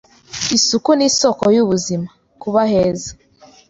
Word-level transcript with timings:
isuku 0.57 0.89
ni 0.97 1.03
isoko 1.09 1.43
y’ubuzima), 1.55 2.09
kuba 2.41 2.61
heza 2.71 3.11